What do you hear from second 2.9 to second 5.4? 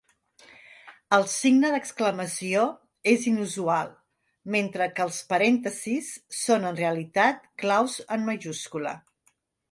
és inusual, mentre que els